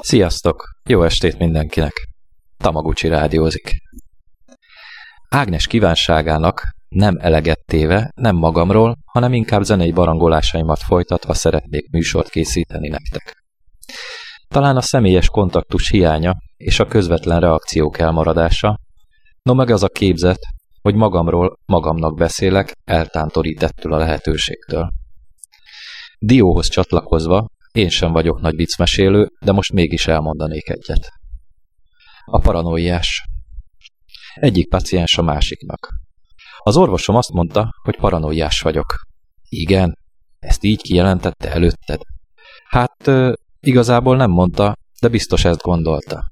[0.00, 0.68] Sziasztok!
[0.84, 1.92] Jó estét mindenkinek!
[2.58, 3.70] Tamaguchi rádiózik.
[5.28, 6.62] Ágnes kívánságának
[6.92, 13.44] nem eleget téve, nem magamról, hanem inkább zenei barangolásaimat folytatva szeretnék műsort készíteni nektek.
[14.48, 18.78] Talán a személyes kontaktus hiánya és a közvetlen reakciók elmaradása,
[19.42, 20.40] no meg az a képzet,
[20.82, 24.88] hogy magamról magamnak beszélek, eltántorít ettől a lehetőségtől.
[26.18, 31.12] Dióhoz csatlakozva én sem vagyok nagy viccmesélő, de most mégis elmondanék egyet.
[32.24, 33.24] A paranoiás.
[34.34, 36.01] Egyik paciens a másiknak.
[36.62, 38.94] Az orvosom azt mondta, hogy paranoiás vagyok.
[39.48, 39.98] Igen,
[40.38, 42.00] ezt így kijelentette előtted.
[42.68, 43.10] Hát,
[43.60, 46.31] igazából nem mondta, de biztos ezt gondolta.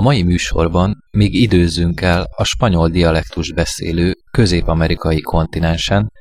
[0.00, 6.12] A mai műsorban még időzzünk el a spanyol dialektus beszélő közép-amerikai kontinensen,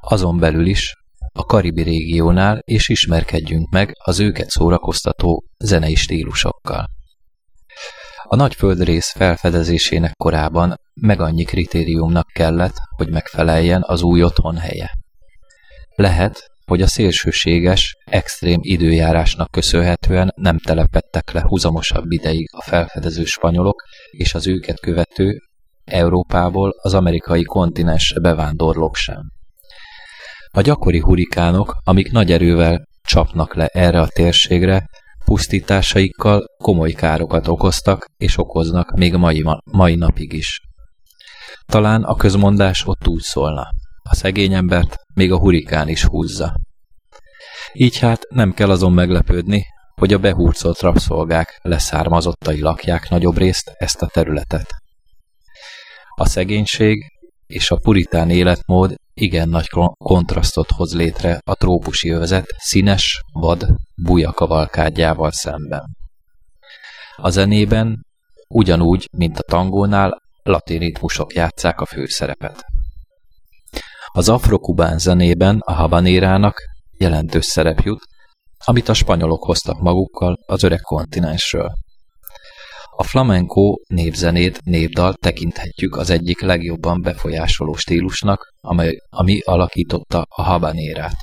[0.00, 0.94] azon belül is
[1.32, 6.88] a karibi régiónál, és ismerkedjünk meg az őket szórakoztató zenei stílusokkal.
[8.22, 14.90] A nagy földrész felfedezésének korában meg annyi kritériumnak kellett, hogy megfeleljen az új otthon helye.
[15.94, 23.82] Lehet, hogy a szélsőséges, extrém időjárásnak köszönhetően nem telepettek le húzamosabb ideig a felfedező spanyolok
[24.10, 25.38] és az őket követő
[25.84, 29.20] Európából az amerikai kontinensre bevándorlók sem.
[30.50, 34.86] A gyakori hurikánok, amik nagy erővel csapnak le erre a térségre,
[35.24, 40.60] pusztításaikkal komoly károkat okoztak és okoznak még mai, mai napig is.
[41.66, 43.68] Talán a közmondás ott úgy szólna.
[44.02, 46.54] A szegény embert még a hurikán is húzza.
[47.72, 54.02] Így hát nem kell azon meglepődni, hogy a behurcolt rabszolgák leszármazottai lakják nagyobb részt ezt
[54.02, 54.74] a területet.
[56.14, 57.12] A szegénység
[57.46, 64.32] és a puritán életmód igen nagy kontrasztot hoz létre a trópusi övezet színes, vad, buja
[64.32, 65.96] kavalkádjával szemben.
[67.16, 68.06] A zenében
[68.48, 72.64] ugyanúgy, mint a tangónál, latin ritmusok játszák a főszerepet.
[74.14, 76.62] Az afrokubán zenében a habanérának
[76.98, 78.00] jelentős szerep jut,
[78.64, 81.72] amit a spanyolok hoztak magukkal az öreg kontinensről.
[82.96, 91.16] A flamenco névzenét, névdal tekinthetjük az egyik legjobban befolyásoló stílusnak, amely, ami alakította a habanérát.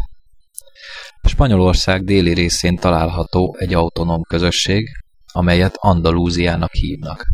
[1.24, 4.88] Spanyolország déli részén található egy autonóm közösség,
[5.34, 7.26] amelyet Andalúziának hívnak.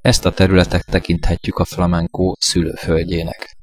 [0.00, 3.56] Ezt a területet tekinthetjük a flamenco szülőföldjének.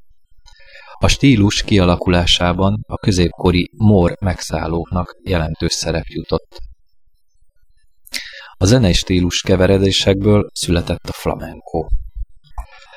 [1.03, 6.59] A stílus kialakulásában a középkori mor megszállóknak jelentős szerep jutott.
[8.57, 11.85] A zenei stílus keveredésekből született a flamenco.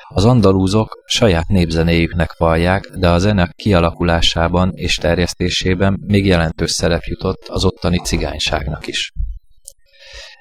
[0.07, 7.47] Az andalúzok saját népzenéjüknek vallják, de a zene kialakulásában és terjesztésében még jelentős szerep jutott
[7.47, 9.11] az ottani cigányságnak is.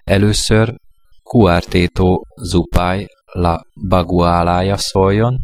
[0.05, 0.75] Először
[1.23, 5.39] Cuarteto Zupai La Bagualája szóljon,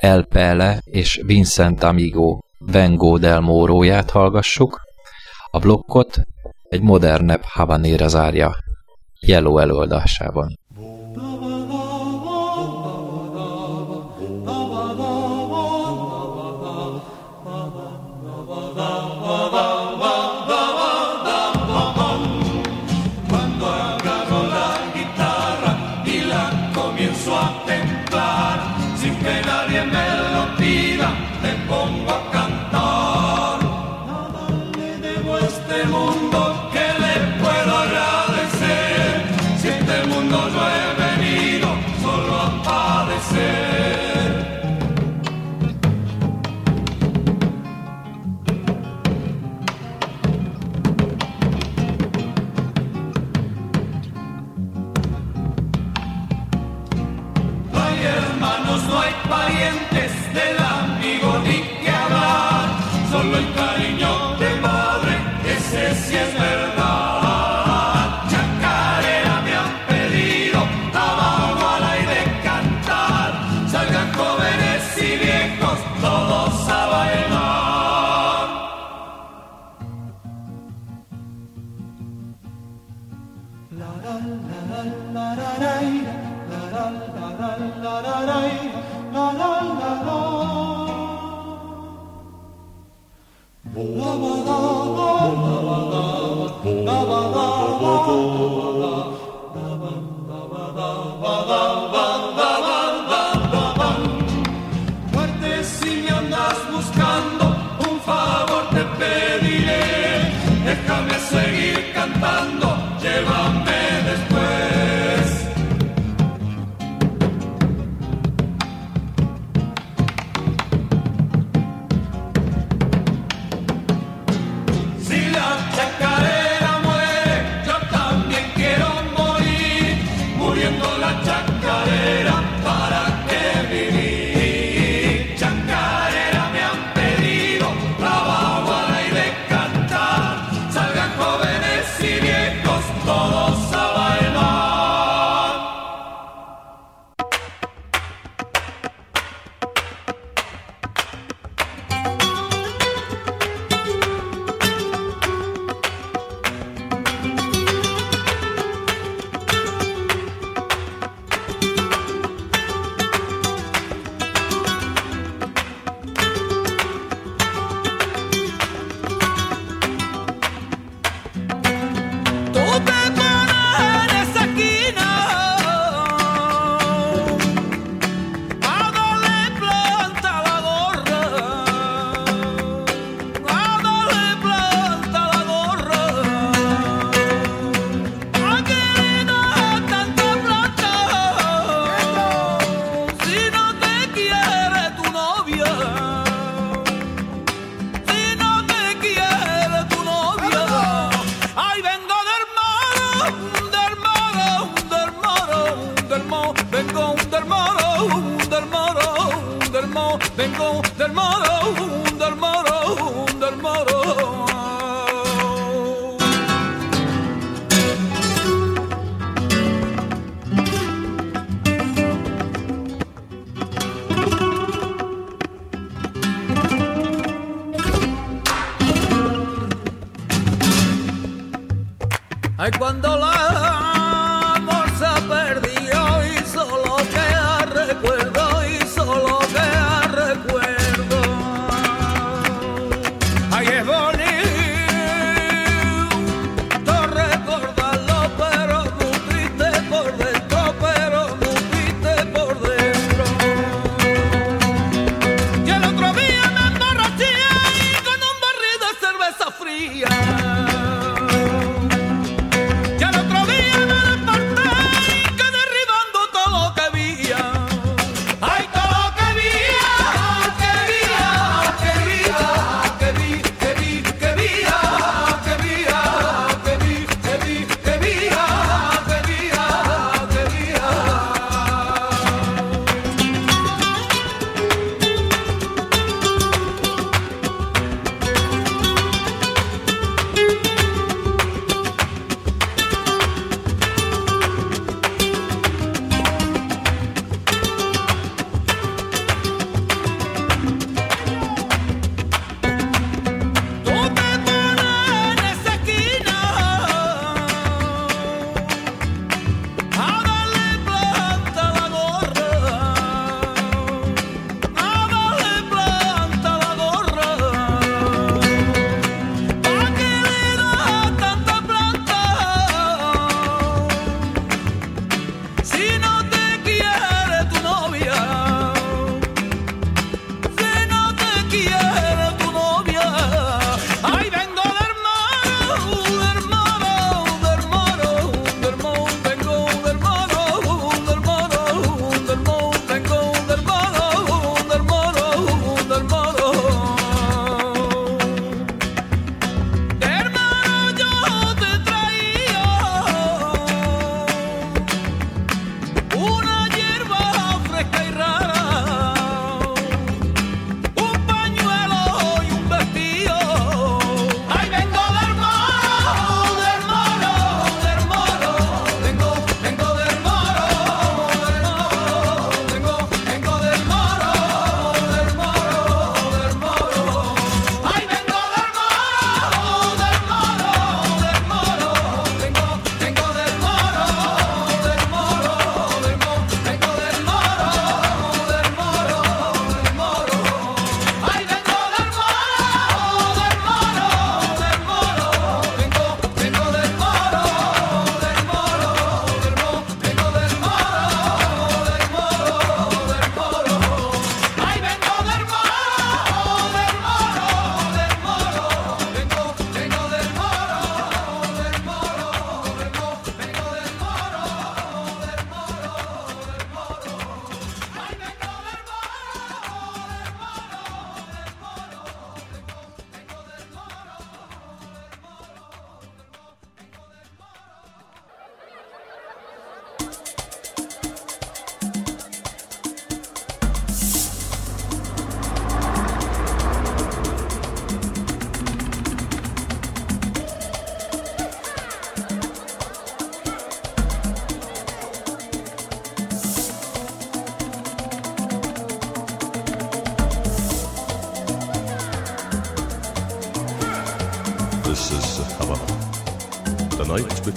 [0.00, 4.80] El Pele és Vincent Amigo Vengo del Moróját hallgassuk,
[5.50, 6.16] a blokkot
[6.68, 8.56] egy modernebb habanera zárja
[9.20, 10.58] Yellow előadásában.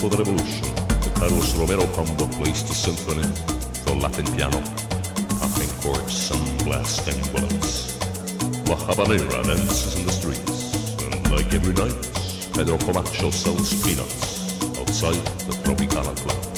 [0.10, 0.68] The revolution,
[1.16, 1.86] Carlos Romero
[2.38, 3.24] placed the symphony
[3.86, 4.62] the Latin piano,
[5.40, 7.98] popping corks and blasting bullets.
[8.68, 11.96] La Habanera dances in the streets, and like every night,
[12.54, 16.55] Pedro Camacho sells peanuts outside the Tropicana Club.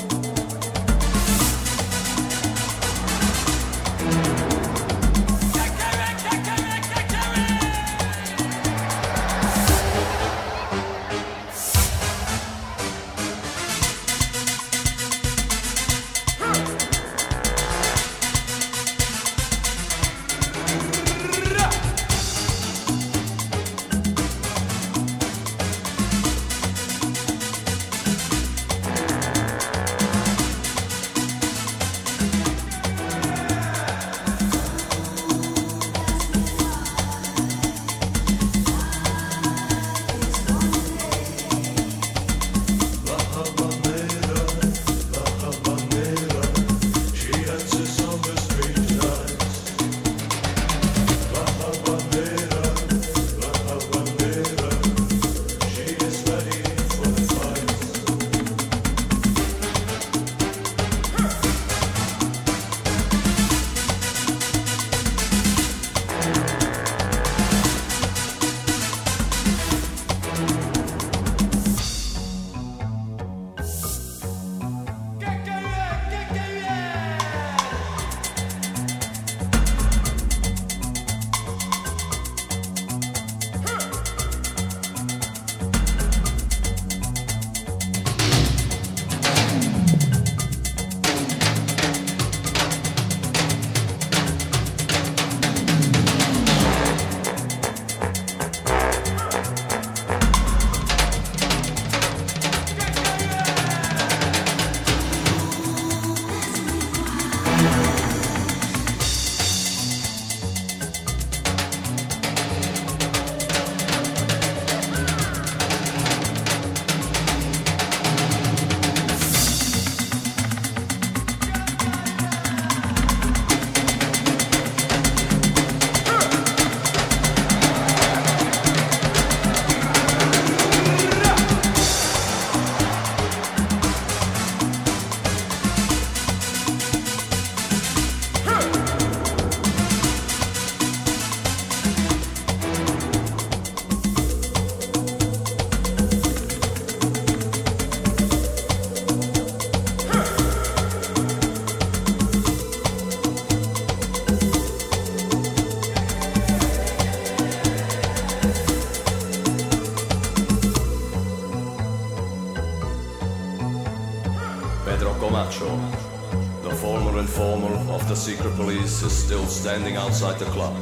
[167.25, 170.75] Former informer of the secret police is still standing outside the club.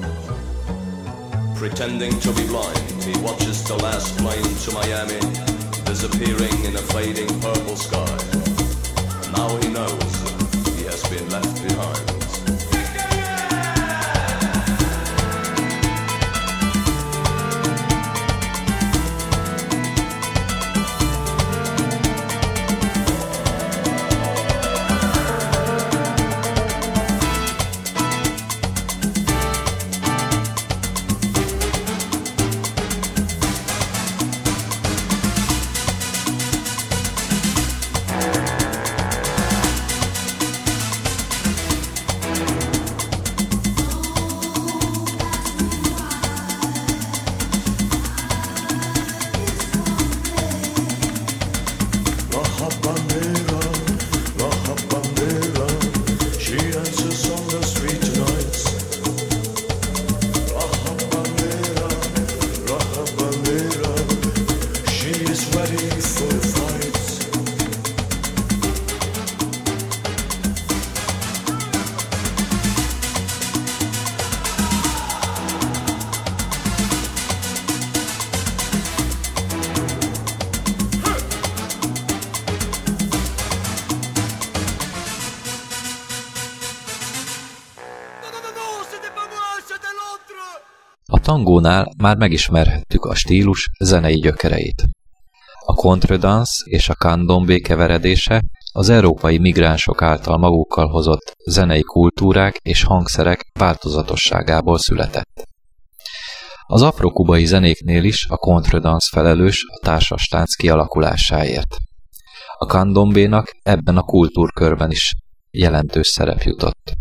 [1.55, 5.19] Pretending to be blind, he watches the last plane to Miami
[5.85, 8.17] disappearing in a fading purple sky.
[9.31, 10.13] Now he knows
[10.75, 11.94] he has been left behind.
[91.65, 94.83] Tangónál már megismerhettük a stílus zenei gyökereit.
[95.65, 98.41] A contredance és a candomblé keveredése
[98.73, 105.43] az európai migránsok által magukkal hozott zenei kultúrák és hangszerek változatosságából született.
[106.67, 111.77] Az afrokubai zenéknél is a contredance felelős a társas tánc kialakulásáért.
[112.57, 115.13] A kandombénak ebben a kultúrkörben is
[115.51, 116.93] jelentős szerep jutott.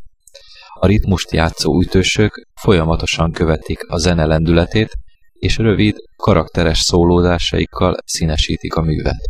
[0.84, 4.92] A ritmust játszó ütősök folyamatosan követik a zene lendületét,
[5.32, 9.20] és rövid, karakteres szólódásaikkal színesítik a művet.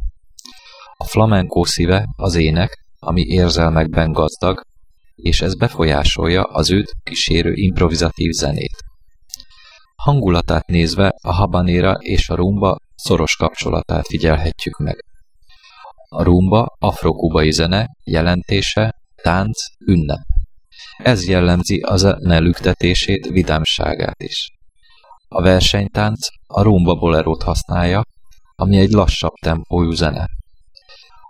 [0.97, 4.61] A flamenco szíve az ének, ami érzelmekben gazdag,
[5.14, 8.77] és ez befolyásolja az őt kísérő improvizatív zenét.
[9.97, 15.05] Hangulatát nézve a habanéra és a rumba szoros kapcsolatát figyelhetjük meg.
[16.09, 20.34] A rumba afrokubai zene, jelentése, tánc, ünnep.
[20.97, 24.51] Ez jellemzi a zene lüktetését, vidámságát is.
[25.29, 28.03] A versenytánc a rumba bolerót használja,
[28.55, 30.29] ami egy lassabb tempójú zene.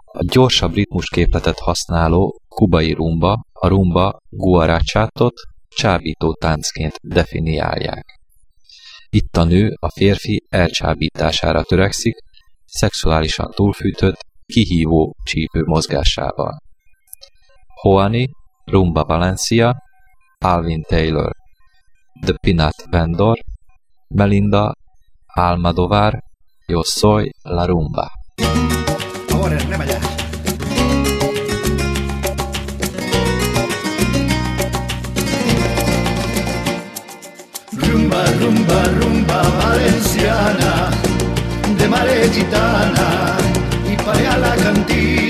[0.04, 5.34] A gyorsabb ritmusképletet használó kubai rumba a rumba guarácsátot
[5.68, 8.04] csábító táncként definiálják.
[9.08, 12.14] Itt a nő a férfi elcsábítására törekszik,
[12.64, 16.58] szexuálisan túlfűtött, kihívó csípő mozgásával.
[17.80, 18.28] Hoani
[18.66, 19.74] Rumba Valencia,
[20.40, 21.32] Alvin Taylor,
[22.22, 23.36] The Peanut Vendor,
[24.10, 24.72] Melinda
[25.36, 26.20] Almadovar,
[26.66, 28.10] Yo Soy La Rumba.
[29.32, 29.58] Ahora,
[37.72, 40.90] Rumba, rumba, rumba valenciana,
[41.76, 43.36] de mare gitana
[43.92, 45.23] y para la cantina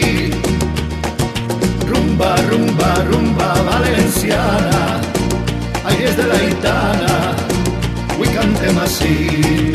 [2.14, 5.00] rumba, rumba, rumba valenciana,
[5.86, 7.34] aires de la gitana,
[8.18, 9.72] we cantem así.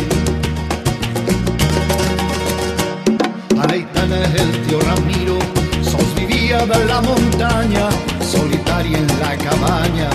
[3.62, 5.38] A la gitana el tío Ramiro,
[5.84, 7.90] sos vivía de la montaña,
[8.22, 10.10] solitaria en la cabaña,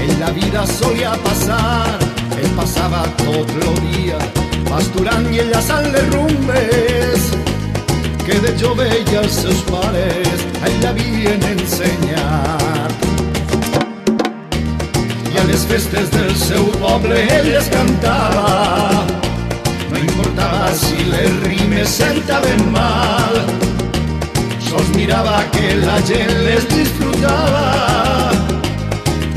[0.00, 1.98] en la vida solía pasar,
[2.42, 4.18] él pasaba todo el día,
[4.68, 7.17] pasturando y en la sal de rumbes
[8.28, 12.88] que de hecho bellas sus pares a ella viene a ensenyar.
[15.32, 19.06] I a les festes del seu poble les cantava,
[19.90, 23.40] no importava si les rimes sentaven mal,
[24.68, 28.32] sols mirava que la gent les disfrutava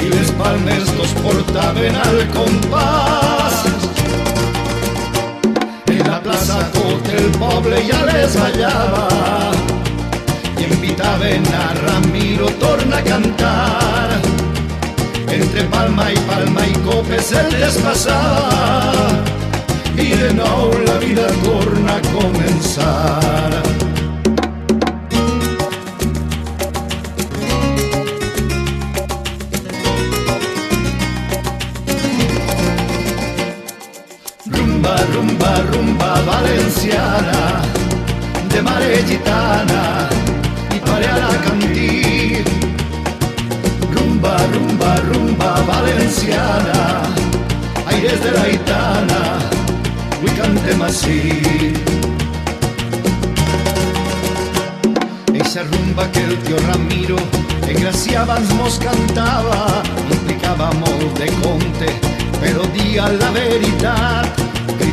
[0.04, 3.81] i les palmes dos portaven al compàs
[6.24, 9.04] plaça tot el poble ja les ballava
[10.58, 14.22] i invitaven a Ramiro torna a cantar.
[15.32, 19.10] Entre palma i palma i copes el despassava
[19.96, 23.62] i de nou la vida torna a començar
[35.22, 37.62] rumba, rumba valenciana,
[38.52, 40.10] de mare gitana
[40.76, 42.44] y para a la cantir.
[43.94, 47.04] Rumba, rumba, rumba valenciana,
[47.88, 49.22] aires de la gitana,
[50.24, 51.74] we cantem así.
[55.34, 57.18] Esa rumba que el tío Ramiro
[57.68, 59.84] en Gracia abans mos cantava
[61.20, 61.90] de conte,
[62.40, 62.64] però
[63.20, 64.51] la veritat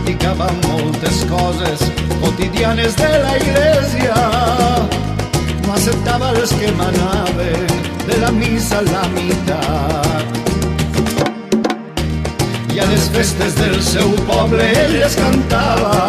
[0.09, 1.81] criticava moltes coses
[2.23, 4.15] quotidianes de la iglesia.
[5.67, 7.67] No acceptava les que manaven
[8.07, 10.25] de la missa a la meitat
[12.73, 16.01] i a les festes del seu poble ell les cantava.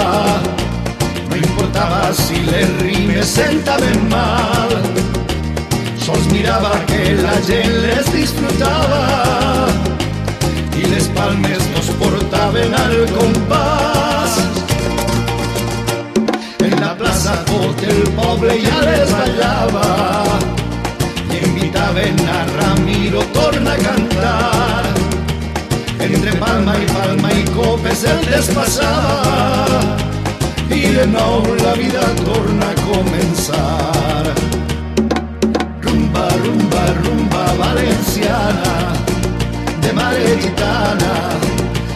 [1.28, 4.78] No importava si les rimes sentaven mal.
[6.06, 9.04] Sols mirava que la gent les disfrutava.
[10.80, 13.89] I les palmes nos portaven al compàs.
[17.50, 19.88] Tot el poble ja les ballava
[21.30, 24.86] i invitaven a Ramiro torna a cantar.
[26.00, 29.82] Entre palma i palma i copes el despassava
[30.70, 34.34] i de nou la vida torna a començar.
[35.86, 38.76] Rumba, rumba, rumba valenciana,
[39.82, 41.14] de mare gitana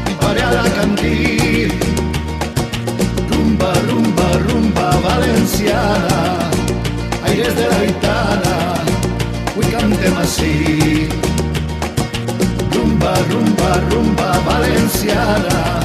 [0.10, 2.03] y pare a la cantir.
[4.48, 6.50] Rumba, valenciana,
[7.26, 8.56] aires de la gitana,
[9.56, 10.14] we cantem.
[12.74, 15.80] Rumba, rumba, rumba valenciana,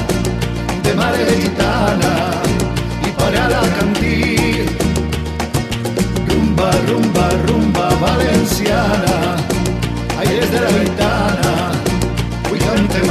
[0.83, 2.11] de mare gitana
[3.07, 4.65] y pare a la cantir.
[6.27, 9.35] Rumba, rumba, rumba valenciana,
[10.19, 11.71] aires de la gitana,
[12.51, 13.09] we cantem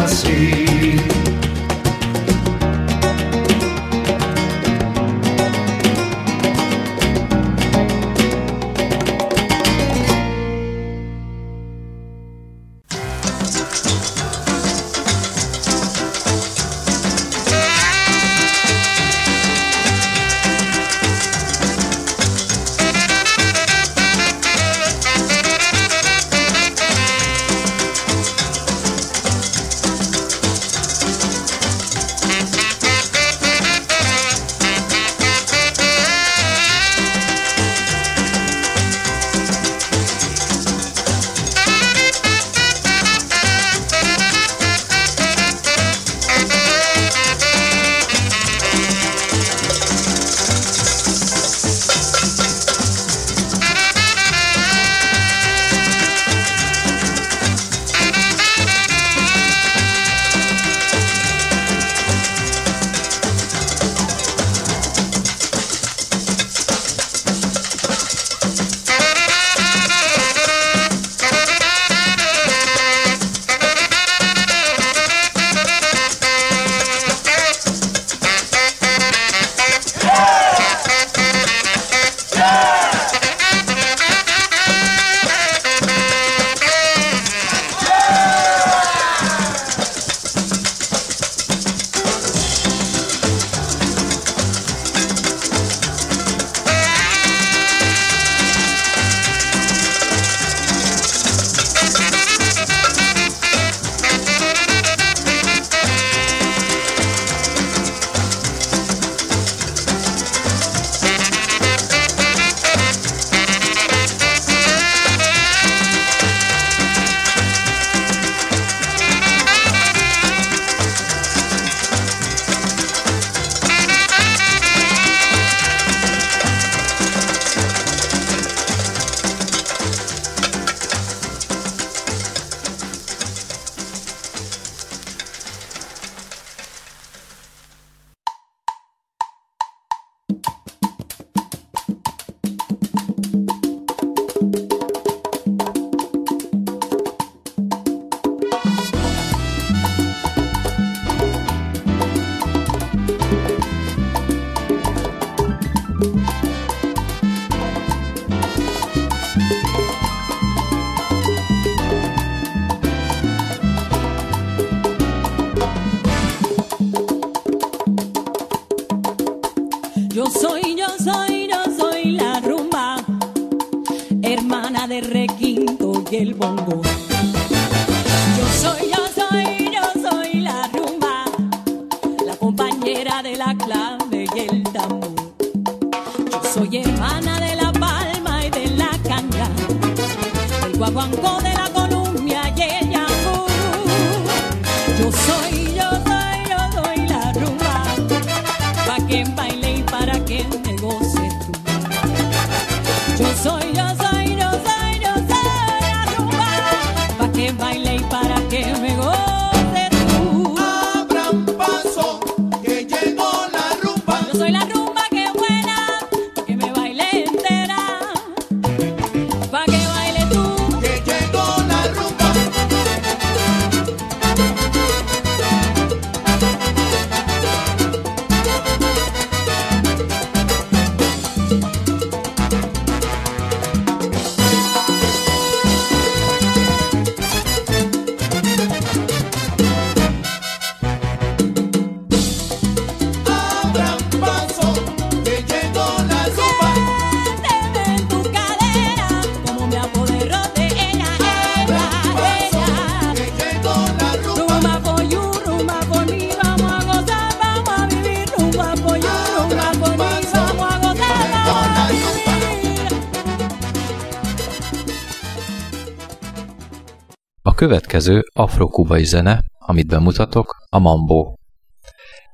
[267.98, 271.34] Következő afrokubai zene, amit bemutatok, a mambo.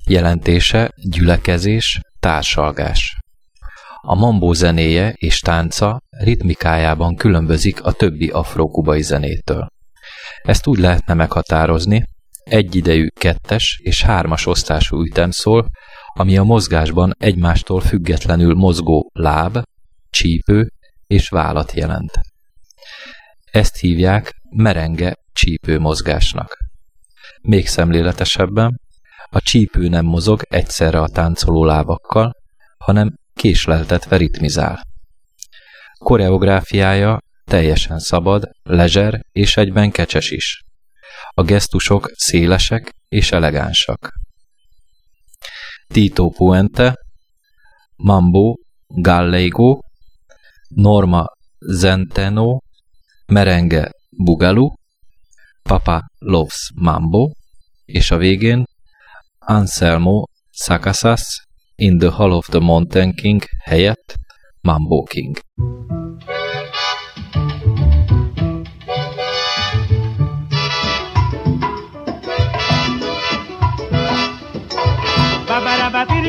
[0.07, 3.17] Jelentése gyülekezés, társalgás.
[4.01, 9.67] A mambo zenéje és tánca ritmikájában különbözik a többi afrokubai zenétől.
[10.41, 12.05] Ezt úgy lehetne meghatározni,
[12.43, 15.65] egyidejű kettes és hármas osztású ütem szól,
[16.13, 19.57] ami a mozgásban egymástól függetlenül mozgó láb,
[20.09, 20.71] csípő
[21.07, 22.11] és vállat jelent.
[23.51, 26.57] Ezt hívják merenge csípő mozgásnak.
[27.41, 28.79] Még szemléletesebben,
[29.29, 32.35] a csípő nem mozog egyszerre a táncoló lábakkal,
[32.77, 34.83] hanem késleltetve ritmizál.
[35.97, 40.61] Koreográfiája teljesen szabad, lezser és egyben kecses is.
[41.29, 44.13] A gesztusok szélesek és elegánsak.
[45.87, 46.95] Tito Puente,
[47.95, 48.55] Mambo
[48.87, 49.79] Gallego,
[50.67, 51.25] Norma
[51.59, 52.57] Zenteno,
[53.25, 54.73] Merenge Bugalu,
[55.69, 57.31] Papa Loves Mambo,
[57.85, 58.63] és a végén
[59.39, 64.15] Anselmo Sakasas in the Hall of the Mountain King helyett
[64.61, 65.39] Mambo King.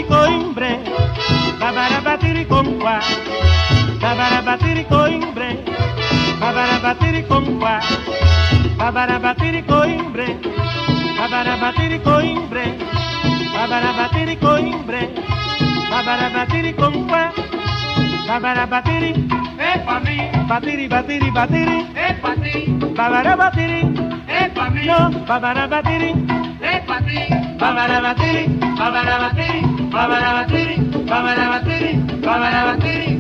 [0.09, 0.83] Coimbre,
[1.59, 2.99] babara batiri con gua,
[4.01, 5.63] babara batiri coimbre,
[6.41, 7.27] babara batiri
[8.87, 10.39] Babarabatiri coimbre,
[11.19, 12.67] babarabatiri coimbre,
[13.51, 15.11] babarabatiri coimbre,
[15.91, 17.33] babarabatiri compa,
[18.29, 19.11] babarabatiri,
[19.59, 22.55] es pa' mí, batiri, batiri, batiri, es pa' ti,
[22.95, 23.81] babarabatiri,
[24.31, 26.11] es pa' mí, no, babarabatiri,
[26.63, 27.19] es pa' ti,
[27.59, 28.47] babarabatiri,
[28.79, 30.77] babarabatiri, babarabatiri,
[31.11, 31.91] babarabatiri, babarabatiri,
[32.23, 33.19] babarabatiri,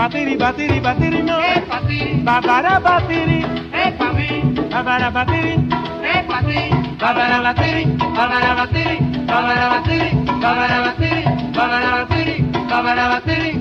[0.00, 3.40] batiri batiri batiri no, es pa' ti, babara batiri,
[3.98, 4.28] pa' mí,
[4.72, 5.52] babara batiri,
[6.12, 6.60] es pa' ti,
[7.02, 7.84] babara batiri,
[8.16, 8.96] babara batiri,
[9.28, 10.10] babara batiri,
[10.42, 11.22] babara batiri,
[11.54, 12.36] babara batiri,
[12.70, 13.59] babara batiri.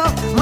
[0.00, 0.39] no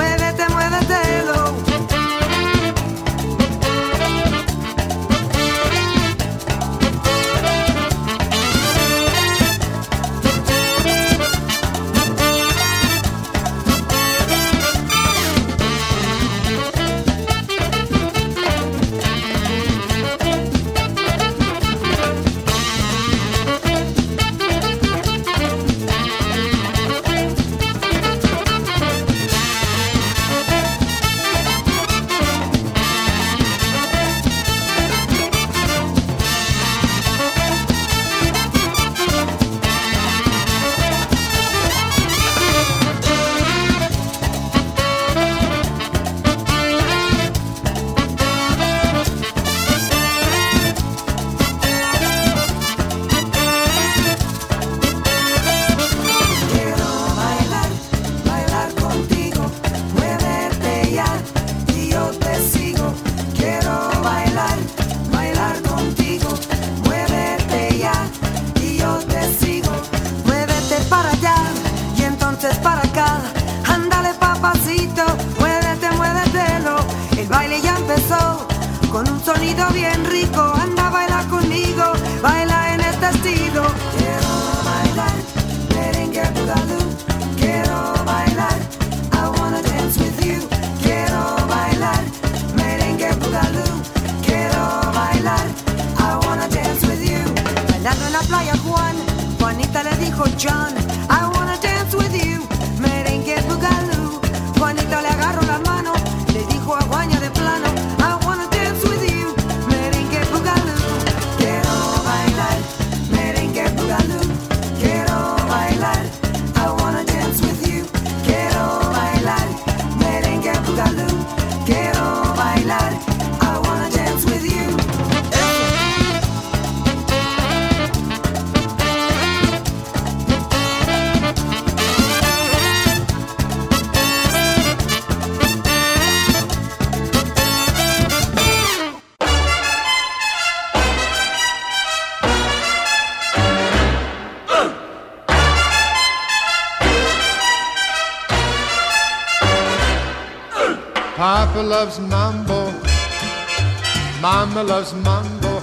[154.68, 155.54] loves mambo.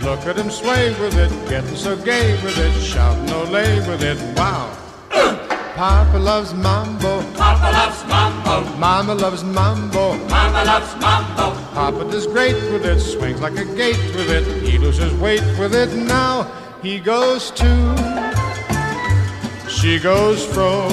[0.00, 4.18] Look at him sway with it, getting so gay with it, shouting lay with it,
[4.34, 4.74] wow.
[5.76, 7.22] Papa loves mambo.
[7.34, 8.78] Papa loves mambo.
[8.78, 10.16] Mama loves mambo.
[10.28, 11.54] Mama loves mambo.
[11.74, 14.46] Papa does great with it, swings like a gate with it.
[14.62, 15.94] He loses weight with it.
[15.94, 16.50] Now
[16.82, 17.72] he goes to,
[19.68, 20.88] she goes fro.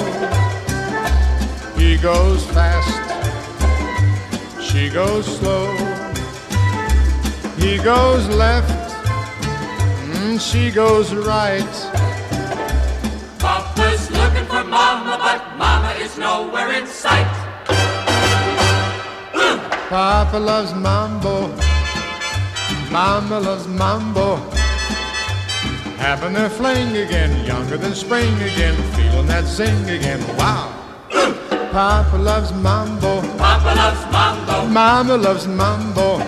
[1.78, 2.92] He goes fast,
[4.60, 5.91] she goes slow.
[7.62, 8.70] He goes left,
[10.16, 11.74] and she goes right.
[13.38, 17.32] Papa's looking for Mama, but Mama is nowhere in sight.
[19.88, 21.54] Papa loves mambo,
[22.90, 24.36] Mama loves mambo.
[25.98, 30.20] Having a fling again, younger than spring again, feeling that zing again.
[30.36, 30.66] Wow.
[31.70, 33.22] Papa loves mambo.
[33.38, 34.66] Papa loves mambo.
[34.66, 36.18] Mama loves mambo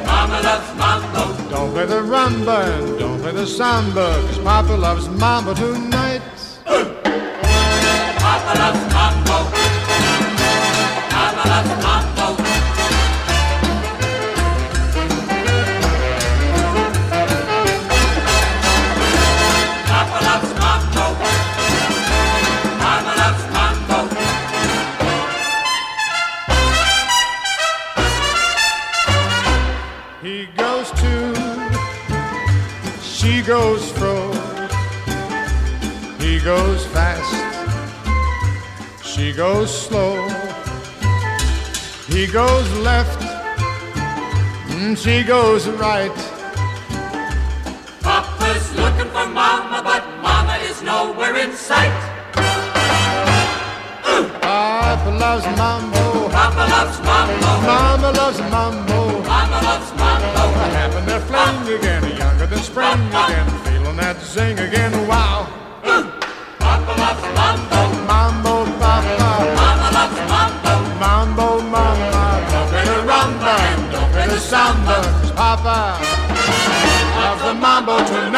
[1.75, 6.04] play the rumba and don't play the samba, cause Papa loves mama tonight.
[45.05, 46.11] She goes right.
[48.01, 51.93] Papa's looking for Mama, but Mama is nowhere in sight.
[54.09, 54.27] Ooh.
[54.41, 56.31] Papa loves mambo.
[56.31, 57.67] Papa loves mambo.
[57.67, 59.23] Mama loves mambo.
[59.29, 60.43] Mama loves mambo.
[60.73, 65.07] Having their fling again, younger than spring again, feeling that zing again.
[65.07, 65.54] Wow.
[78.03, 78.34] to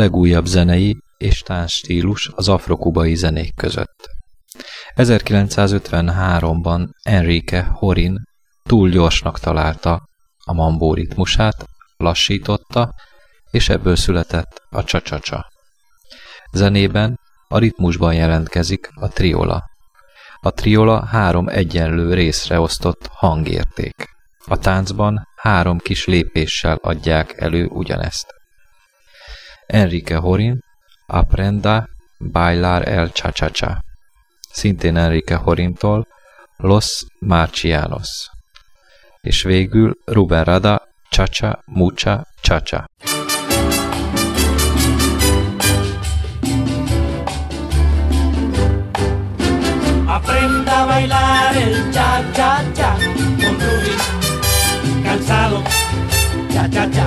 [0.00, 4.08] legújabb zenei és táncstílus az afrokubai zenék között.
[4.96, 8.16] 1953-ban Enrique Horin
[8.62, 10.02] túl gyorsnak találta
[10.44, 11.64] a mambó ritmusát,
[11.96, 12.94] lassította,
[13.50, 15.46] és ebből született a csa-csa-csa.
[16.52, 19.62] Zenében a ritmusban jelentkezik a triola.
[20.40, 23.94] A triola három egyenlő részre osztott hangérték.
[24.46, 28.39] A táncban három kis lépéssel adják elő ugyanezt.
[29.72, 30.60] Enrique Horin,
[31.06, 31.86] Aprenda
[32.18, 33.82] Bailar el Cha-Cha-Cha.
[34.52, 36.06] Szintén Enrique Horintól
[36.56, 38.30] Los Marcianos.
[39.20, 42.84] És végül Ruben Rada Cha-Cha Mucha Cha-Cha.
[50.06, 52.96] Aprenda a bailar el cha-cha-cha
[53.40, 53.94] con Ruby
[55.02, 55.62] Calzado.
[56.52, 57.06] Cha-cha-cha,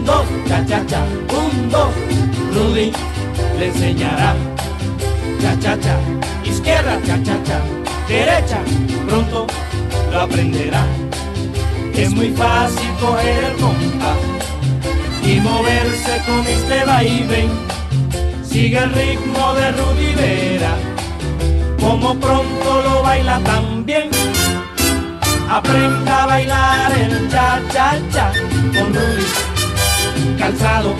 [0.00, 1.88] un, dos, cha-cha-cha, un, dos.
[2.54, 2.92] Rudy
[3.58, 4.34] le enseñará.
[5.40, 5.96] Cha-cha-cha,
[6.44, 7.60] izquierda, cha-cha-cha,
[8.08, 8.60] derecha,
[9.06, 9.46] pronto
[10.12, 10.84] lo aprenderá.
[11.94, 14.18] Es muy fácil coger el compás
[15.22, 17.50] y moverse con este vaivén.
[18.42, 20.74] Sigue el ritmo de Rudy Vera
[21.78, 24.10] como pronto lo baila también.
[25.48, 28.32] Aprenda a bailar el cha cha cha
[28.72, 29.49] con Rudy
[30.38, 30.94] calzado.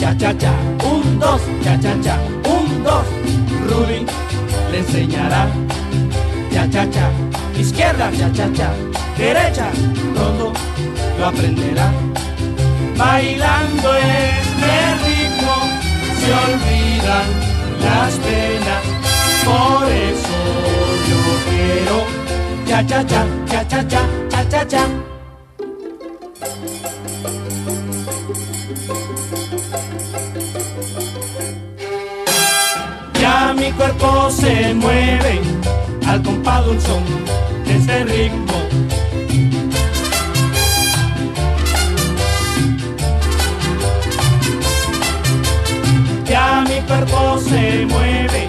[0.00, 0.52] Cha cha cha,
[0.84, 2.16] un dos, cha cha cha,
[2.54, 3.06] un dos.
[3.68, 4.06] Rudy
[4.70, 5.48] le enseñará.
[6.52, 7.10] Cha cha cha,
[7.58, 8.70] izquierda, cha cha cha,
[9.18, 9.66] derecha,
[10.14, 10.52] pronto
[11.18, 11.90] lo aprenderá.
[12.96, 14.74] Bailando este
[15.04, 15.54] ritmo
[16.18, 17.26] se olvidan
[17.84, 18.82] las penas
[19.44, 20.38] por eso
[21.08, 21.20] yo
[21.50, 21.98] quiero
[22.66, 25.15] cha cha cha, cha cha cha, cha cha cha.
[33.66, 35.40] mi cuerpo se mueve
[36.06, 37.02] al compás de un son
[37.64, 38.54] de este ritmo.
[46.28, 48.48] Ya mi cuerpo se mueve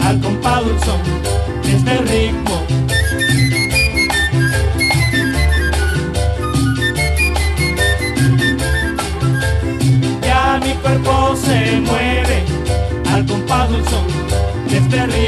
[0.00, 1.02] al compás de un son
[1.62, 2.25] de este ritmo.
[14.88, 15.25] este.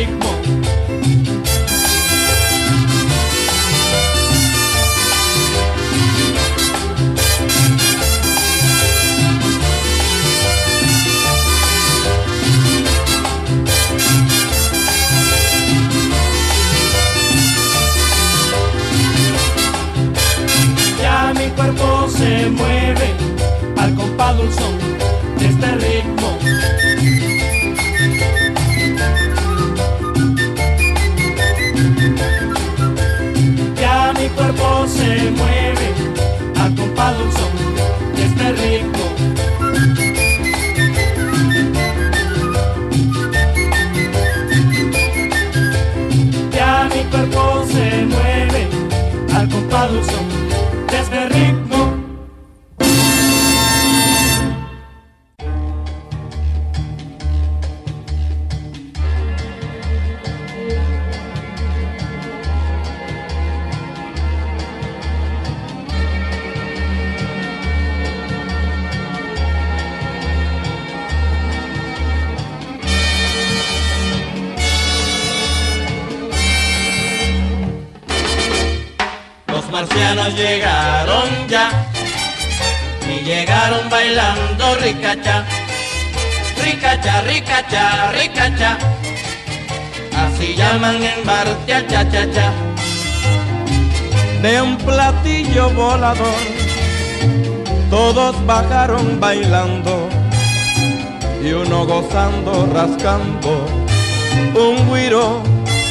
[104.55, 105.43] Un guiro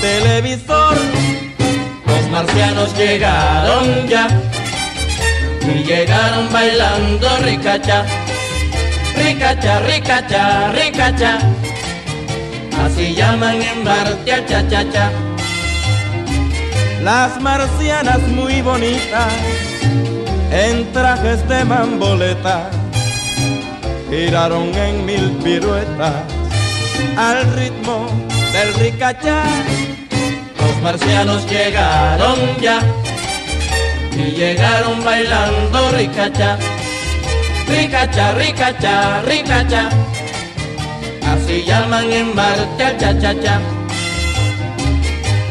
[0.02, 0.98] televisor.
[2.06, 4.28] Los marcianos llegaron ya
[5.62, 8.06] y llegaron bailando ricacha,
[9.16, 11.40] ricacha, ricacha, ricacha.
[12.84, 15.12] Así llaman en Bartia cha cha cha.
[17.04, 19.34] Las marcianas muy bonitas
[20.52, 22.70] en trajes de mamboleta
[24.10, 26.14] giraron en mil piruetas
[27.18, 28.08] al ritmo
[28.58, 29.44] del ricachá.
[30.60, 32.80] Los marcianos llegaron ya
[34.12, 36.58] y llegaron bailando ricacha,
[37.68, 39.90] ricacha, ricacha, ricacha.
[41.32, 43.60] Así llaman en Bartia cha cha cha.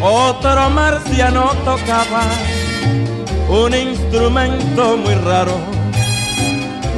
[0.03, 2.25] Otro marciano tocaba
[3.49, 5.57] un instrumento muy raro,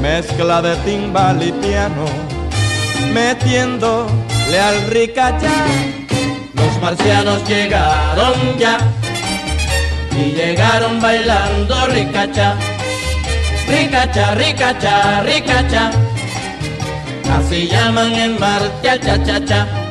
[0.01, 2.07] mezcla de timbal y piano,
[4.49, 5.66] metiéndole al ricachá.
[6.55, 8.78] Los marcianos llegaron ya
[10.16, 12.57] y llegaron bailando ricacha,
[13.68, 15.90] ricacha, ricacha, ricacha.
[17.36, 19.88] Así llaman en Martia cha cha cha.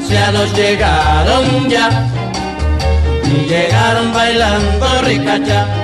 [0.00, 1.90] Los marcianos llegaron ya
[3.22, 5.79] y llegaron bailando ricacha.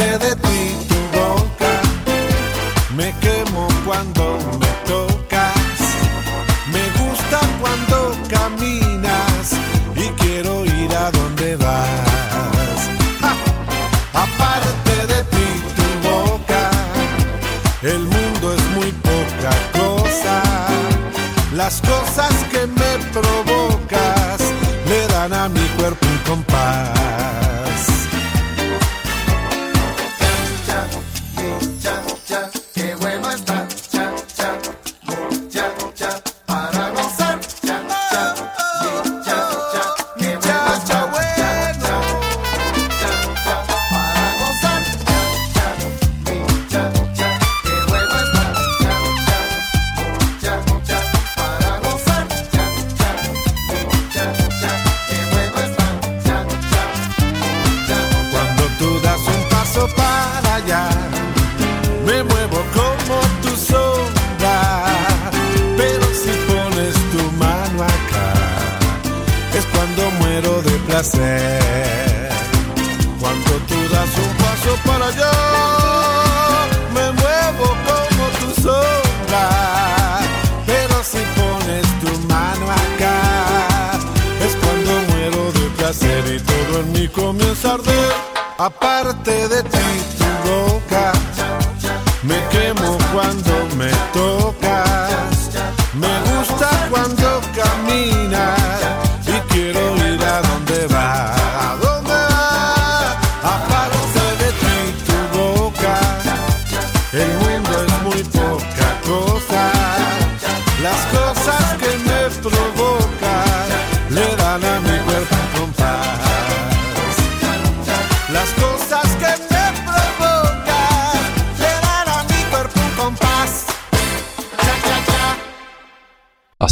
[0.00, 0.59] Aparte de ti,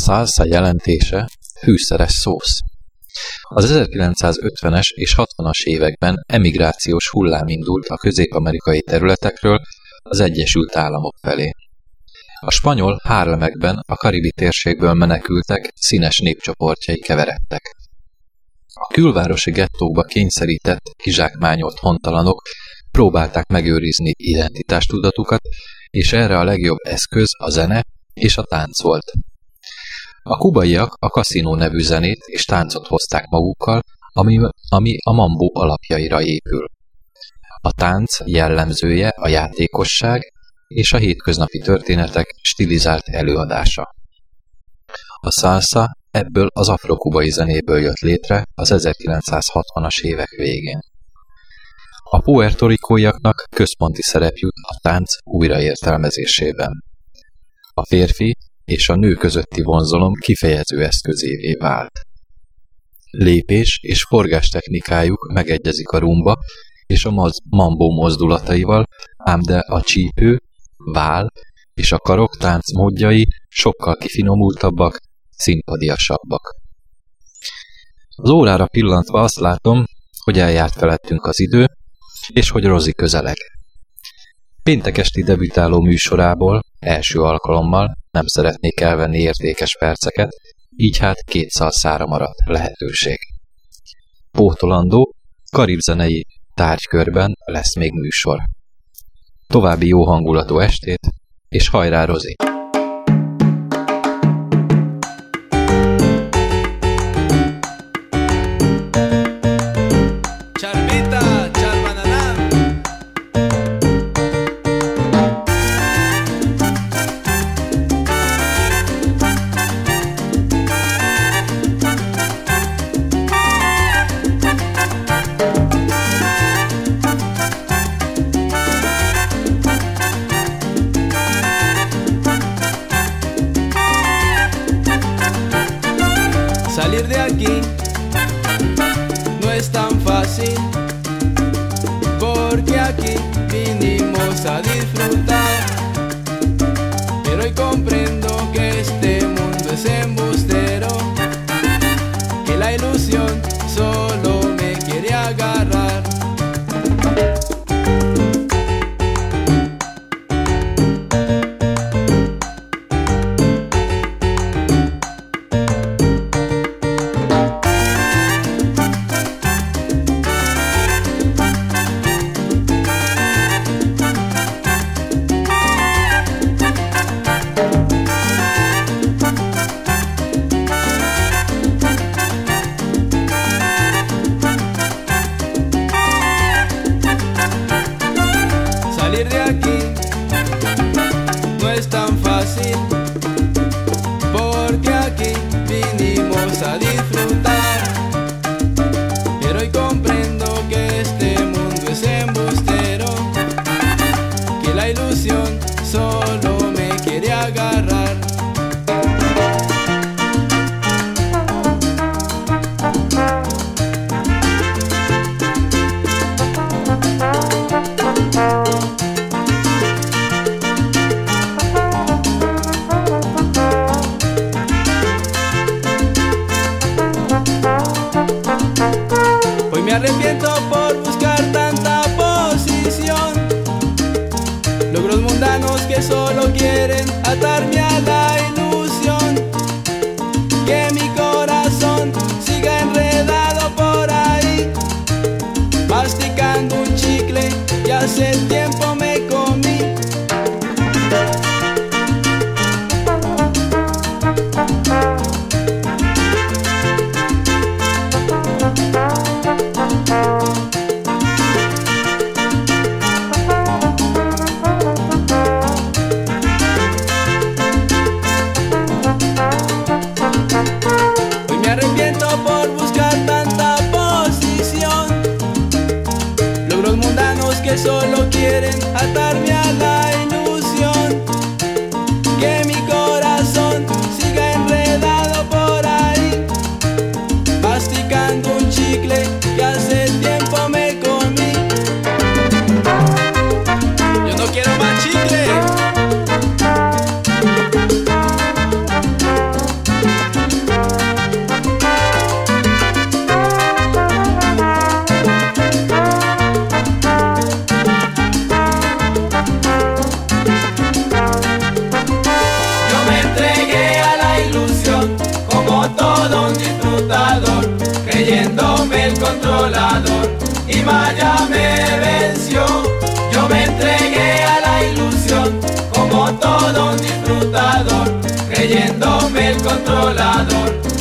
[0.09, 1.29] szálsza jelentése
[1.61, 2.59] hűszeres szósz.
[3.43, 9.61] Az 1950-es és 60-as években emigrációs hullám indult a közép-amerikai területekről
[10.03, 11.51] az Egyesült Államok felé.
[12.41, 17.77] A spanyol Harlemekben a karibi térségből menekültek színes népcsoportjai keveredtek.
[18.75, 22.43] A külvárosi gettókba kényszerített, kizsákmányolt hontalanok
[22.91, 25.41] próbálták megőrizni identitástudatukat,
[25.91, 27.83] és erre a legjobb eszköz a zene
[28.15, 29.13] és a tánc volt.
[30.31, 36.23] A kubaiak a kaszinó nevű zenét és táncot hozták magukkal, ami, ami a mambó alapjaira
[36.23, 36.67] épül.
[37.61, 40.33] A tánc jellemzője a játékosság
[40.67, 43.95] és a hétköznapi történetek stilizált előadása.
[45.21, 50.81] A salsa ebből az afrokubai zenéből jött létre az 1960-as évek végén.
[52.11, 56.85] A puertorikóiaknak központi szerep jut a tánc újraértelmezésében.
[57.75, 58.37] A férfi
[58.69, 62.01] és a nő közötti vonzalom kifejező eszközévé vált.
[63.11, 66.39] Lépés és forgás technikájuk megegyezik a rumba
[66.87, 70.43] és a mambó mozdulataival, ám de a csípő,
[70.77, 71.33] vál
[71.75, 75.01] és a karoktánc módjai sokkal kifinomultabbak,
[75.31, 76.55] szimpadiasabbak.
[78.17, 79.85] Az órára pillantva azt látom,
[80.25, 81.67] hogy eljárt felettünk az idő,
[82.33, 83.37] és hogy Rozi közeleg.
[84.63, 90.31] Péntek esti debütáló műsorából első alkalommal nem szeretnék elvenni értékes perceket,
[90.77, 93.19] így hát két szalszára maradt lehetőség.
[94.31, 95.15] Pótolandó,
[95.51, 98.39] karibzenei tárgykörben lesz még műsor.
[99.47, 101.09] További jó hangulatú estét,
[101.49, 102.37] és hajrá Rozi!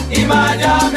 [0.09, 0.96] y Miami.